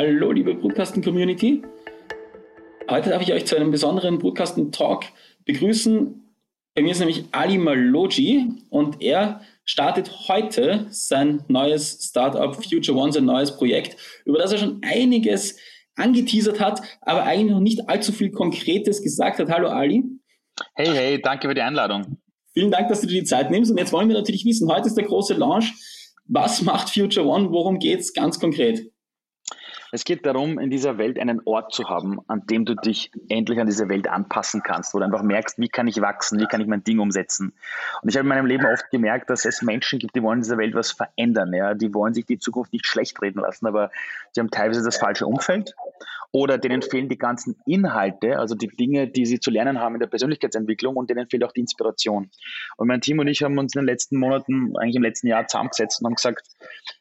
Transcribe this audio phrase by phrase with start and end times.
[0.00, 1.60] Hallo, liebe Brutkasten-Community.
[2.88, 5.06] Heute darf ich euch zu einem besonderen Brutkasten-Talk
[5.44, 6.22] begrüßen.
[6.76, 13.10] Bei mir ist nämlich Ali Maloji und er startet heute sein neues Startup Future One,
[13.10, 15.58] sein neues Projekt, über das er schon einiges
[15.96, 19.50] angeteasert hat, aber eigentlich noch nicht allzu viel Konkretes gesagt hat.
[19.50, 20.04] Hallo Ali.
[20.76, 22.18] Hey, hey, danke für die Einladung.
[22.54, 23.72] Vielen Dank, dass du dir die Zeit nimmst.
[23.72, 25.74] Und jetzt wollen wir natürlich wissen, heute ist der große Launch.
[26.26, 27.50] Was macht Future One?
[27.50, 28.92] Worum geht es ganz konkret?
[29.90, 33.58] Es geht darum, in dieser Welt einen Ort zu haben, an dem du dich endlich
[33.58, 36.60] an diese Welt anpassen kannst, wo du einfach merkst, wie kann ich wachsen, wie kann
[36.60, 37.54] ich mein Ding umsetzen.
[38.02, 40.42] Und ich habe in meinem Leben oft gemerkt, dass es Menschen gibt, die wollen in
[40.42, 41.52] dieser Welt was verändern.
[41.54, 41.74] Ja?
[41.74, 43.90] Die wollen sich die Zukunft nicht schlecht reden lassen, aber
[44.32, 45.74] sie haben teilweise das falsche Umfeld
[46.32, 50.00] oder denen fehlen die ganzen Inhalte, also die Dinge, die sie zu lernen haben in
[50.00, 52.30] der Persönlichkeitsentwicklung und denen fehlt auch die Inspiration.
[52.76, 55.46] Und mein Team und ich haben uns in den letzten Monaten, eigentlich im letzten Jahr
[55.46, 56.46] zusammengesetzt und haben gesagt,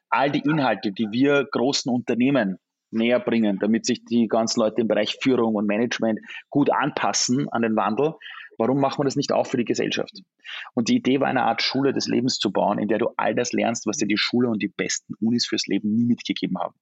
[0.10, 2.60] all die Inhalte, die wir großen Unternehmen
[2.92, 7.62] näher bringen, damit sich die ganzen Leute im Bereich Führung und Management gut anpassen an
[7.62, 8.14] den Wandel.
[8.58, 10.24] Warum macht man das nicht auch für die Gesellschaft?
[10.74, 13.36] Und die Idee war, eine Art Schule des Lebens zu bauen, in der du all
[13.36, 16.74] das lernst, was dir die Schule und die besten Unis fürs Leben nie mitgegeben haben.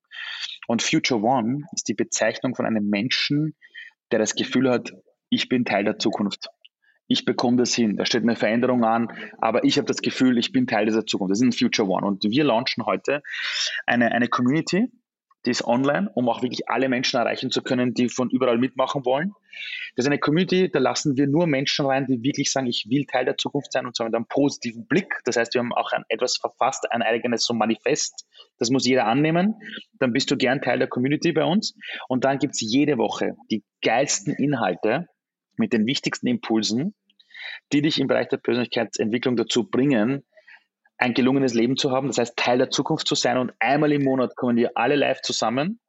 [0.67, 3.55] Und Future One ist die Bezeichnung von einem Menschen,
[4.11, 4.93] der das Gefühl hat,
[5.29, 6.47] ich bin Teil der Zukunft.
[7.07, 7.97] Ich bekomme das hin.
[7.97, 9.09] Da steht eine Veränderung an,
[9.39, 11.31] aber ich habe das Gefühl, ich bin Teil dieser Zukunft.
[11.31, 12.05] Das ist ein Future One.
[12.05, 13.21] Und wir launchen heute
[13.85, 14.91] eine, eine Community,
[15.45, 19.05] die ist online, um auch wirklich alle Menschen erreichen zu können, die von überall mitmachen
[19.05, 19.33] wollen.
[19.95, 23.05] Das ist eine Community, da lassen wir nur Menschen rein, die wirklich sagen, ich will
[23.05, 25.21] Teil der Zukunft sein und zwar mit einem positiven Blick.
[25.23, 28.25] Das heißt, wir haben auch ein, etwas verfasst, ein eigenes so Manifest.
[28.57, 29.55] Das muss jeder annehmen.
[29.99, 31.75] Dann bist du gern Teil der Community bei uns.
[32.09, 35.07] Und dann gibt's jede Woche die geilsten Inhalte
[35.57, 36.95] mit den wichtigsten Impulsen,
[37.71, 40.23] die dich im Bereich der Persönlichkeitsentwicklung dazu bringen,
[40.97, 44.03] ein gelungenes Leben zu haben, das heißt Teil der Zukunft zu sein und einmal im
[44.03, 45.79] Monat kommen wir alle live zusammen.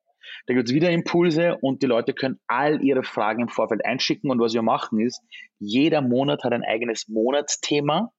[0.47, 4.31] Da gibt es wieder Impulse und die Leute können all ihre Fragen im Vorfeld einschicken
[4.31, 5.23] und was wir machen ist,
[5.59, 8.13] jeder Monat hat ein eigenes Monatsthema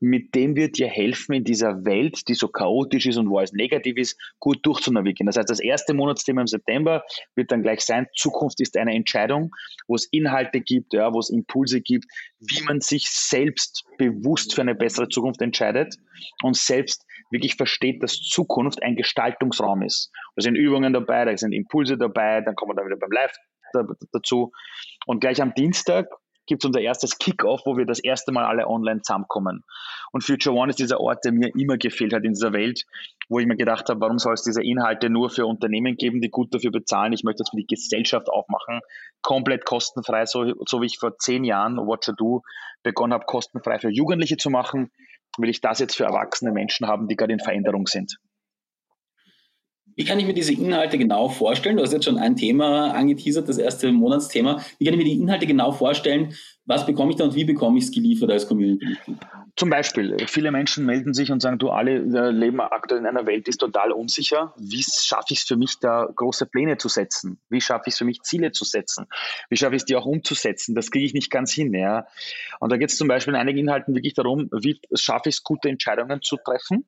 [0.00, 3.52] mit dem wir dir helfen, in dieser Welt, die so chaotisch ist und wo alles
[3.52, 5.26] negativ ist, gut durchzunavigieren.
[5.26, 7.04] Das heißt, das erste Monatsthema im September
[7.34, 9.50] wird dann gleich sein, Zukunft ist eine Entscheidung,
[9.86, 12.04] wo es Inhalte gibt, ja, wo es Impulse gibt,
[12.40, 15.96] wie man sich selbst bewusst für eine bessere Zukunft entscheidet
[16.42, 20.10] und selbst wirklich versteht, dass Zukunft ein Gestaltungsraum ist.
[20.36, 23.32] Da sind Übungen dabei, da sind Impulse dabei, dann kommen wir dann wieder beim Live
[24.12, 24.52] dazu.
[25.06, 26.08] Und gleich am Dienstag
[26.46, 29.64] gibt es unser erstes Kick-Off, wo wir das erste Mal alle online zusammenkommen.
[30.12, 32.84] Und Future One ist dieser Ort, der mir immer gefehlt hat in dieser Welt,
[33.28, 36.30] wo ich mir gedacht habe, warum soll es diese Inhalte nur für Unternehmen geben, die
[36.30, 37.12] gut dafür bezahlen?
[37.12, 38.80] Ich möchte das für die Gesellschaft auch machen,
[39.22, 42.42] komplett kostenfrei, so, so wie ich vor zehn Jahren Watcher Do
[42.82, 44.90] begonnen habe, kostenfrei für Jugendliche zu machen,
[45.38, 48.18] will ich das jetzt für erwachsene Menschen haben, die gerade in Veränderung sind.
[49.96, 51.78] Wie kann ich mir diese Inhalte genau vorstellen?
[51.78, 54.62] Du hast jetzt schon ein Thema angeteasert, das erste Monatsthema.
[54.78, 56.34] Wie kann ich mir die Inhalte genau vorstellen?
[56.66, 58.98] Was bekomme ich da und wie bekomme ich es geliefert als Community?
[59.56, 63.46] Zum Beispiel, viele Menschen melden sich und sagen, du, alle leben aktuell in einer Welt,
[63.46, 64.52] die ist total unsicher.
[64.58, 67.38] Wie schaffe ich es für mich, da große Pläne zu setzen?
[67.48, 69.06] Wie schaffe ich es für mich, Ziele zu setzen?
[69.48, 70.74] Wie schaffe ich es, die auch umzusetzen?
[70.74, 71.72] Das kriege ich nicht ganz hin.
[71.72, 72.06] Ja?
[72.60, 75.42] Und da geht es zum Beispiel in einigen Inhalten wirklich darum, wie schaffe ich es,
[75.42, 76.84] gute Entscheidungen zu treffen?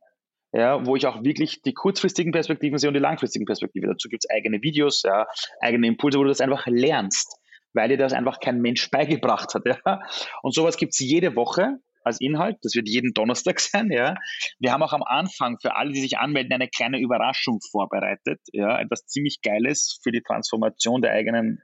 [0.53, 3.91] Ja, wo ich auch wirklich die kurzfristigen Perspektiven sehe und die langfristigen Perspektiven.
[3.91, 5.27] Dazu gibt es eigene Videos, ja,
[5.61, 7.39] eigene Impulse, wo du das einfach lernst,
[7.75, 9.63] weil dir das einfach kein Mensch beigebracht hat.
[9.67, 10.01] Ja.
[10.43, 11.79] Und sowas gibt es jede Woche
[12.09, 12.57] als Inhalt.
[12.63, 13.91] Das wird jeden Donnerstag sein.
[13.91, 14.15] Ja.
[14.59, 18.41] Wir haben auch am Anfang für alle, die sich anmelden, eine kleine Überraschung vorbereitet.
[18.53, 18.81] Ja.
[18.81, 21.61] Etwas ziemlich Geiles für die Transformation der eigenen,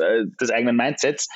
[0.00, 1.28] äh, äh des eigenen Mindsets.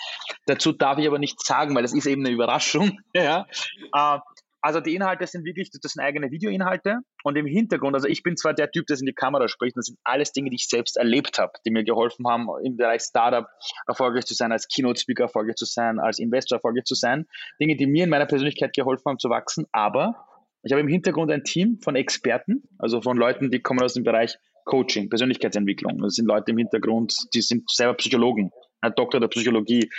[0.46, 2.98] Dazu darf ich aber nichts sagen, weil das ist eben eine Überraschung.
[3.16, 3.46] Ja.
[3.94, 4.18] Äh,
[4.64, 8.34] also die Inhalte sind wirklich, das sind eigene Videoinhalte und im Hintergrund, also ich bin
[8.34, 10.96] zwar der Typ, der in die Kamera spricht, das sind alles Dinge, die ich selbst
[10.96, 13.46] erlebt habe, die mir geholfen haben, im Bereich Startup
[13.86, 17.26] erfolgreich zu sein, als Keynote-Speaker erfolgreich zu sein, als Investor erfolgreich zu sein.
[17.60, 20.14] Dinge, die mir in meiner Persönlichkeit geholfen haben zu wachsen, aber
[20.62, 24.02] ich habe im Hintergrund ein Team von Experten, also von Leuten, die kommen aus dem
[24.02, 25.98] Bereich Coaching, Persönlichkeitsentwicklung.
[25.98, 28.50] Das sind Leute im Hintergrund, die sind selber Psychologen,
[28.90, 29.90] Doktor der Psychologie.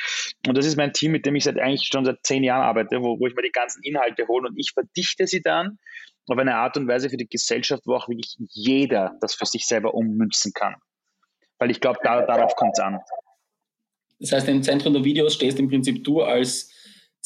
[0.47, 3.01] Und das ist mein Team, mit dem ich seit eigentlich schon seit zehn Jahren arbeite,
[3.01, 5.79] wo, wo ich mir die ganzen Inhalte hole und ich verdichte sie dann
[6.27, 9.67] auf eine Art und Weise für die Gesellschaft, wo auch wirklich jeder das für sich
[9.67, 10.75] selber ummünzen kann.
[11.59, 12.99] Weil ich glaube, da, darauf kommt es an.
[14.19, 16.71] Das heißt, im Zentrum der Videos stehst im Prinzip du als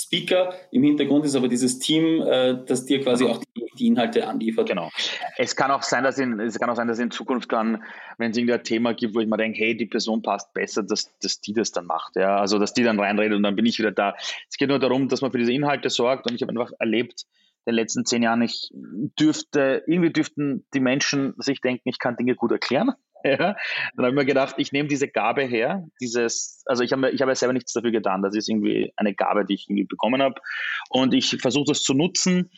[0.10, 0.56] Speaker.
[0.72, 4.68] Im Hintergrund ist aber dieses Team, äh, das dir quasi auch die, die, Inhalte anliefert.
[4.68, 4.90] Genau.
[5.38, 7.84] Es kann auch sein, dass in, es kann auch sein, dass in Zukunft dann,
[8.18, 11.16] wenn es irgendein Thema gibt, wo ich mir denke, hey, die Person passt besser, dass,
[11.20, 12.16] dass die das dann macht.
[12.16, 12.40] Ja?
[12.40, 14.16] Also dass die dann reinredet und dann bin ich wieder da.
[14.50, 17.28] Es geht nur darum, dass man für diese Inhalte sorgt und ich habe einfach erlebt,
[17.70, 22.36] den letzten zehn Jahren, ich dürfte, irgendwie dürften die Menschen sich denken, ich kann Dinge
[22.36, 22.92] gut erklären.
[23.22, 23.58] Ja, dann
[23.98, 27.32] habe ich mir gedacht, ich nehme diese Gabe her, dieses, also ich habe ich habe
[27.32, 30.36] ja selber nichts dafür getan, das ist irgendwie eine Gabe, die ich irgendwie bekommen habe
[30.88, 32.50] und ich versuche das zu nutzen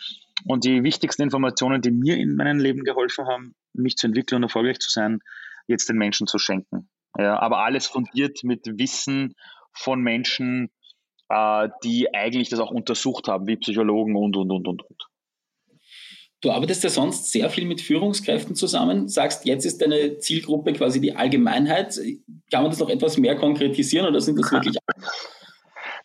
[0.45, 4.43] und die wichtigsten Informationen, die mir in meinem Leben geholfen haben, mich zu entwickeln und
[4.43, 5.21] erfolgreich zu sein,
[5.65, 6.87] jetzt den Menschen zu schenken.
[7.17, 9.33] Ja, aber alles fundiert mit Wissen
[9.73, 10.69] von Menschen,
[11.31, 15.07] äh, die eigentlich das auch untersucht haben, wie Psychologen und, und, und, und, und.
[16.41, 20.99] Du arbeitest ja sonst sehr viel mit Führungskräften zusammen, sagst, jetzt ist deine Zielgruppe quasi
[20.99, 21.99] die Allgemeinheit.
[22.51, 24.77] Kann man das noch etwas mehr konkretisieren oder sind das wirklich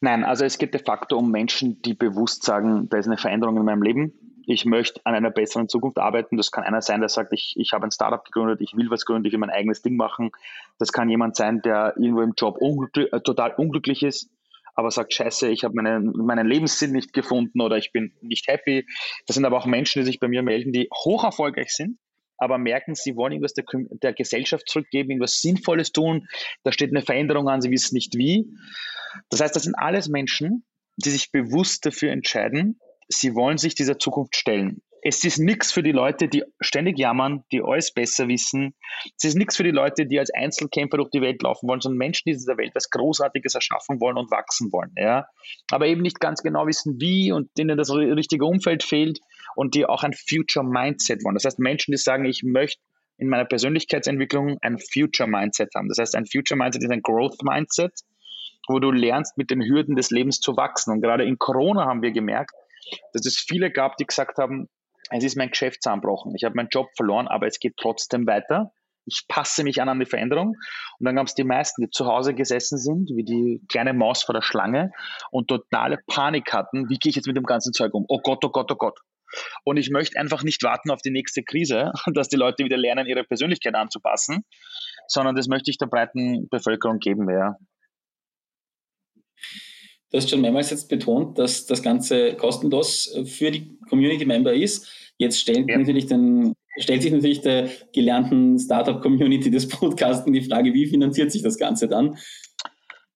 [0.02, 3.56] Nein, also es geht de facto um Menschen, die bewusst sagen, da ist eine Veränderung
[3.56, 4.12] in meinem Leben.
[4.46, 6.36] Ich möchte an einer besseren Zukunft arbeiten.
[6.36, 9.06] Das kann einer sein, der sagt, ich, ich habe ein Startup gegründet, ich will was
[9.06, 10.32] gründen, ich will mein eigenes Ding machen.
[10.78, 14.30] Das kann jemand sein, der irgendwo im Job unglücklich, äh, total unglücklich ist,
[14.76, 18.86] aber sagt, scheiße, ich habe meinen, meinen Lebenssinn nicht gefunden oder ich bin nicht happy.
[19.26, 21.98] Das sind aber auch Menschen, die sich bei mir melden, die hoch erfolgreich sind,
[22.36, 23.64] aber merken, sie wollen irgendwas der,
[24.02, 26.28] der Gesellschaft zurückgeben, irgendwas Sinnvolles tun.
[26.62, 28.46] Da steht eine Veränderung an, sie wissen nicht wie.
[29.30, 33.98] Das heißt, das sind alles Menschen, die sich bewusst dafür entscheiden, sie wollen sich dieser
[33.98, 38.74] Zukunft stellen es ist nichts für die Leute, die ständig jammern, die alles besser wissen.
[39.16, 41.98] Es ist nichts für die Leute, die als Einzelkämpfer durch die Welt laufen wollen, sondern
[41.98, 44.90] Menschen, die in dieser Welt was Großartiges erschaffen wollen und wachsen wollen.
[44.96, 45.28] Ja?
[45.70, 49.20] Aber eben nicht ganz genau wissen, wie und denen das richtige Umfeld fehlt
[49.54, 51.36] und die auch ein Future Mindset wollen.
[51.36, 52.82] Das heißt, Menschen, die sagen, ich möchte
[53.16, 55.88] in meiner Persönlichkeitsentwicklung ein Future Mindset haben.
[55.88, 57.92] Das heißt, ein Future Mindset ist ein Growth Mindset,
[58.66, 60.90] wo du lernst, mit den Hürden des Lebens zu wachsen.
[60.90, 62.50] Und gerade in Corona haben wir gemerkt,
[63.12, 64.68] dass es viele gab, die gesagt haben,
[65.10, 66.34] es ist mein Geschäft zusammenbrochen.
[66.34, 68.72] Ich habe meinen Job verloren, aber es geht trotzdem weiter.
[69.04, 70.56] Ich passe mich an an die Veränderung.
[70.98, 74.24] Und dann gab es die meisten, die zu Hause gesessen sind, wie die kleine Maus
[74.24, 74.90] vor der Schlange
[75.30, 76.88] und totale Panik hatten.
[76.88, 78.04] Wie gehe ich jetzt mit dem ganzen Zeug um?
[78.08, 78.98] Oh Gott, oh Gott, oh Gott.
[79.64, 83.06] Und ich möchte einfach nicht warten auf die nächste Krise, dass die Leute wieder lernen,
[83.06, 84.44] ihre Persönlichkeit anzupassen,
[85.06, 87.30] sondern das möchte ich der breiten Bevölkerung geben.
[87.30, 87.56] Ja.
[90.10, 94.88] Du hast schon mehrmals jetzt betont, dass das Ganze kostenlos für die Community-Member ist.
[95.18, 95.78] Jetzt stellt, ja.
[95.78, 101.42] natürlich den, stellt sich natürlich der gelernten Startup-Community des Podcasten die Frage, wie finanziert sich
[101.42, 102.16] das Ganze dann?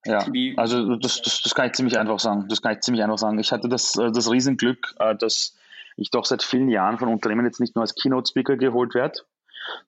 [0.06, 2.46] Ja, wie, also das, das, das kann ich ziemlich einfach sagen.
[2.48, 3.38] Das kann ich ziemlich einfach sagen.
[3.38, 5.56] Ich hatte das, äh, das Riesenglück, äh, dass
[5.96, 9.20] ich doch seit vielen Jahren von Unternehmen jetzt nicht nur als Keynote-Speaker geholt werde,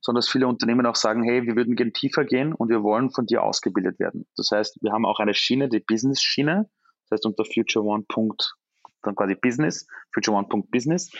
[0.00, 3.10] sondern dass viele Unternehmen auch sagen, hey, wir würden gerne tiefer gehen und wir wollen
[3.10, 4.26] von dir ausgebildet werden.
[4.36, 6.68] Das heißt, wir haben auch eine Schiene, die Business-Schiene,
[7.12, 8.04] das heißt unter Future One.
[9.02, 11.10] Dann quasi Business, futureone.business,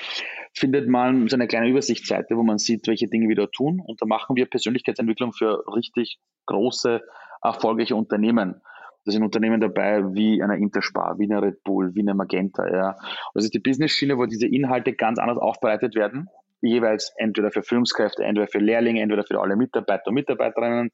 [0.55, 3.83] findet man so eine kleine Übersichtsseite, wo man sieht, welche Dinge wir da tun.
[3.85, 7.03] Und da machen wir Persönlichkeitsentwicklung für richtig große,
[7.43, 8.61] erfolgreiche Unternehmen.
[9.05, 12.69] Da sind Unternehmen dabei wie eine Interspar, wie eine Red Bull, wie eine Magenta.
[12.69, 12.97] Ja.
[13.35, 16.29] Das ist die Business-Schiene, wo diese Inhalte ganz anders aufbereitet werden.
[16.61, 20.93] Jeweils entweder für Führungskräfte, entweder für Lehrlinge, entweder für alle Mitarbeiter und Mitarbeiterinnen.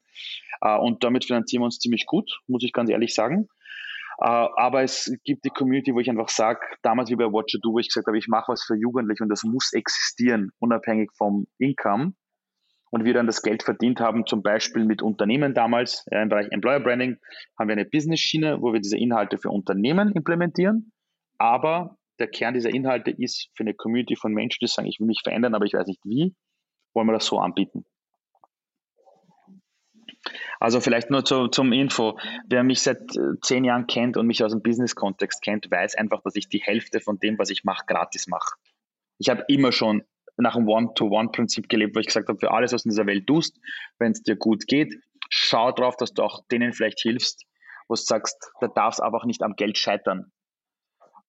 [0.61, 3.47] Äh, und damit finanzieren wir uns ziemlich gut, muss ich ganz ehrlich sagen.
[4.21, 7.73] Äh, aber es gibt die Community, wo ich einfach sage, damals wie bei Watcher Do,
[7.73, 11.47] wo ich gesagt habe, ich mache was für Jugendliche und das muss existieren, unabhängig vom
[11.57, 12.13] Income.
[12.91, 16.79] Und wir dann das Geld verdient haben, zum Beispiel mit Unternehmen damals, im Bereich Employer
[16.79, 17.17] Branding,
[17.57, 20.91] haben wir eine Business-Schiene, wo wir diese Inhalte für Unternehmen implementieren.
[21.37, 25.05] Aber der Kern dieser Inhalte ist für eine Community von Menschen, die sagen, ich will
[25.05, 26.35] mich verändern, aber ich weiß nicht wie,
[26.95, 27.85] wollen wir das so anbieten.
[30.59, 32.19] Also vielleicht nur zu, zum Info.
[32.47, 36.21] Wer mich seit äh, zehn Jahren kennt und mich aus dem Business-Kontext kennt, weiß einfach,
[36.21, 38.55] dass ich die Hälfte von dem, was ich mache, gratis mache.
[39.17, 40.03] Ich habe immer schon
[40.37, 43.57] nach dem One-to-One-Prinzip gelebt, wo ich gesagt habe, für alles, was in dieser Welt tust,
[43.99, 44.93] wenn es dir gut geht,
[45.29, 47.45] schau drauf, dass du auch denen vielleicht hilfst,
[47.87, 50.31] wo du sagst, da darf es einfach nicht am Geld scheitern.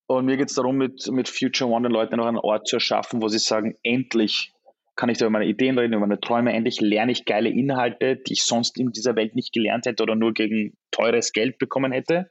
[0.06, 2.76] Und mir geht es darum, mit, mit Future One den Leuten noch einen Ort zu
[2.76, 4.52] erschaffen, wo sie sagen, endlich
[5.00, 6.52] kann ich da über meine Ideen reden, über meine Träume.
[6.52, 10.14] Endlich lerne ich geile Inhalte, die ich sonst in dieser Welt nicht gelernt hätte oder
[10.14, 12.28] nur gegen teures Geld bekommen hätte.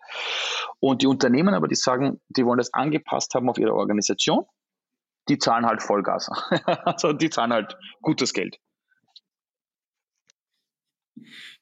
[0.80, 4.46] Und die Unternehmen aber, die sagen, die wollen das angepasst haben auf ihre Organisation,
[5.30, 6.30] die zahlen halt Vollgas.
[6.86, 8.60] also die zahlen halt gutes Geld.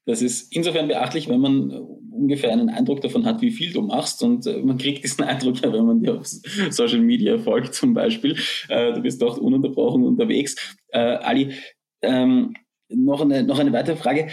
[0.05, 1.71] Das ist insofern beachtlich, wenn man
[2.11, 4.23] ungefähr einen Eindruck davon hat, wie viel du machst.
[4.23, 6.27] Und äh, man kriegt diesen Eindruck ja, wenn man dir auf
[6.69, 8.37] Social Media folgt zum Beispiel.
[8.69, 10.76] Äh, du bist dort ununterbrochen unterwegs.
[10.89, 11.53] Äh, Ali,
[12.01, 12.55] ähm,
[12.89, 14.27] noch, eine, noch eine weitere Frage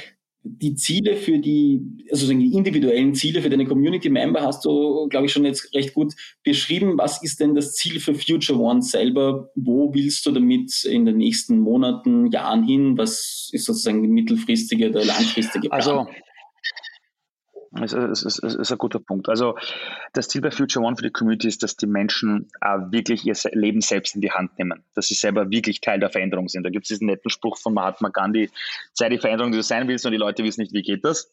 [0.47, 5.27] die Ziele für die, also die individuellen Ziele für deine Community Member hast du, glaube
[5.27, 6.13] ich, schon jetzt recht gut
[6.45, 6.99] beschrieben.
[6.99, 9.49] Was ist denn das Ziel für Future One selber?
[9.55, 12.99] Wo willst du damit in den nächsten Monaten, Jahren hin?
[12.99, 15.81] Was ist sozusagen die mittelfristige oder langfristige Plan?
[15.81, 16.07] Also,
[17.77, 19.29] Das ist, ist, ist, ist, ein guter Punkt.
[19.29, 19.57] Also
[20.13, 23.35] das Ziel bei Future One für die Community ist, dass die Menschen äh, wirklich ihr
[23.53, 26.63] Leben selbst in die Hand nehmen, dass sie selber wirklich Teil der Veränderung sind.
[26.63, 28.51] Da gibt es diesen netten Spruch von Mahatma Gandhi,
[28.93, 31.33] sei die Veränderung, die du sein willst und die Leute wissen nicht, wie geht das.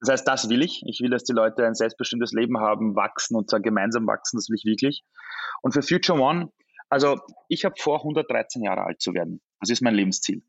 [0.00, 0.82] Das heißt, das will ich.
[0.86, 4.48] Ich will, dass die Leute ein selbstbestimmtes Leben haben, wachsen und zwar gemeinsam wachsen, das
[4.48, 5.04] will ich wirklich.
[5.62, 6.50] Und für Future One,
[6.88, 9.40] also ich habe vor, 113 Jahre alt zu werden.
[9.60, 10.42] Das ist mein Lebensziel.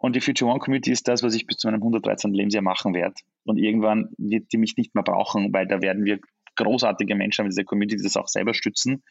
[0.00, 2.32] Und die Future One Community ist das, was ich bis zu meinem 113.
[2.32, 3.14] Lebensjahr machen werde.
[3.44, 6.18] Und irgendwann wird die mich nicht mehr brauchen, weil da werden wir
[6.56, 9.02] großartige Menschen mit dieser Community, die das auch selber stützen.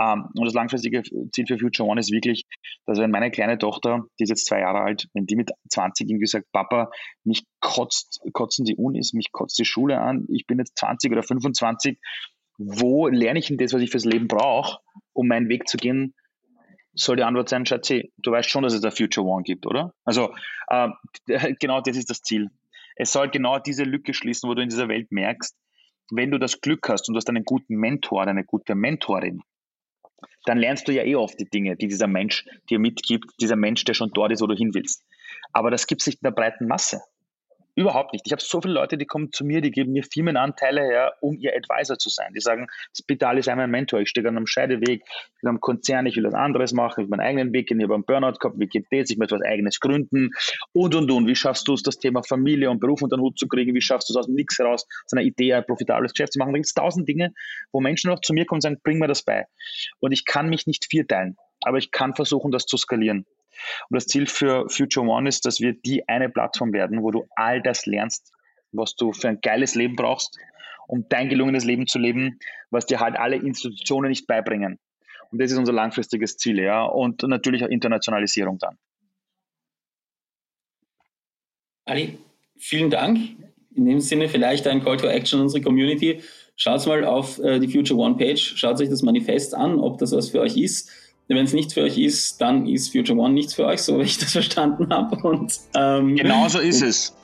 [0.00, 2.44] Ähm, und das langfristige Ziel für Future One ist wirklich,
[2.86, 6.08] dass wenn meine kleine Tochter, die ist jetzt zwei Jahre alt, wenn die mit 20
[6.08, 6.90] irgendwie sagt, Papa,
[7.24, 11.22] mich kotzt, kotzen die Unis, mich kotzt die Schule an, ich bin jetzt 20 oder
[11.22, 11.98] 25,
[12.58, 14.78] wo lerne ich denn das, was ich fürs Leben brauche,
[15.12, 16.14] um meinen Weg zu gehen,
[16.94, 19.94] soll die Antwort sein, Schatzi, du weißt schon, dass es da Future One gibt, oder?
[20.04, 20.34] Also
[20.68, 20.88] äh,
[21.60, 22.50] genau das ist das Ziel.
[22.96, 25.56] Es soll genau diese Lücke schließen, wo du in dieser Welt merkst,
[26.10, 29.42] wenn du das Glück hast und du hast einen guten Mentor, eine gute Mentorin,
[30.44, 33.84] dann lernst du ja eh oft die Dinge, die dieser Mensch dir mitgibt, dieser Mensch,
[33.84, 35.04] der schon dort ist, wo du hin willst.
[35.52, 37.00] Aber das gibt es nicht in der breiten Masse.
[37.74, 38.26] Überhaupt nicht.
[38.26, 41.38] Ich habe so viele Leute, die kommen zu mir, die geben mir Firmenanteile her, um
[41.38, 42.34] ihr Advisor zu sein.
[42.34, 45.58] Die sagen, Spital ist einmal ein Mentor, ich stehe an einem Scheideweg, ich bin am
[45.58, 48.04] Konzern, ich will was anderes machen, ich will meinen eigenen Weg gehen, ich habe einen
[48.04, 50.30] Burnout gehabt, wie geht das, ich möchte was eigenes gründen
[50.72, 51.26] und, und, und.
[51.26, 53.74] Wie schaffst du es, das Thema Familie und Beruf unter den Hut zu kriegen?
[53.74, 56.38] Wie schaffst du es aus dem Nix heraus, so eine Idee, ein profitables Geschäft zu
[56.40, 56.52] machen?
[56.52, 57.32] Da gibt es tausend Dinge,
[57.72, 59.46] wo Menschen noch zu mir kommen und sagen, bring mir das bei.
[59.98, 63.24] Und ich kann mich nicht vierteilen, aber ich kann versuchen, das zu skalieren.
[63.88, 67.26] Und das Ziel für Future One ist, dass wir die eine Plattform werden, wo du
[67.36, 68.32] all das lernst,
[68.72, 70.38] was du für ein geiles Leben brauchst,
[70.88, 72.38] um dein gelungenes Leben zu leben,
[72.70, 74.78] was dir halt alle Institutionen nicht beibringen.
[75.30, 76.84] Und das ist unser langfristiges Ziel, ja.
[76.84, 78.76] Und natürlich auch Internationalisierung dann.
[81.84, 82.18] Ali,
[82.58, 83.18] vielen Dank.
[83.74, 86.20] In dem Sinne vielleicht ein Call to Action an unsere Community.
[86.56, 90.12] Schaut mal auf äh, die Future One Page, schaut euch das Manifest an, ob das
[90.12, 90.90] was für euch ist.
[91.34, 94.02] Wenn es nichts für euch ist, dann ist Future One nichts für euch, so wie
[94.02, 95.16] ich das verstanden habe.
[95.74, 97.16] Ähm, genau so ist es.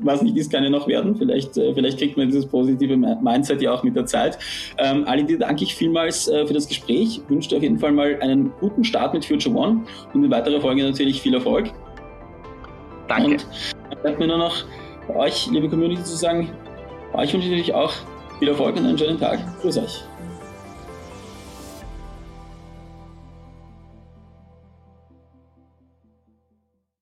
[0.00, 1.14] Was nicht ist, kann ja noch werden.
[1.16, 4.38] Vielleicht, äh, vielleicht kriegt man dieses positive Mindset ja auch mit der Zeit.
[4.78, 7.20] Ähm, Ali, dir danke ich vielmals äh, für das Gespräch.
[7.22, 9.82] Ich wünsche dir auf jeden Fall mal einen guten Start mit Future One
[10.14, 11.70] und in weiterer Folge natürlich viel Erfolg.
[13.08, 13.32] Danke.
[13.32, 13.46] Und
[13.90, 14.64] dann bleibt mir nur noch
[15.14, 16.50] euch, liebe Community, zu sagen,
[17.14, 17.92] euch wünsche ich natürlich auch
[18.38, 19.38] viel Erfolg und einen schönen Tag.
[19.60, 20.04] Grüß euch.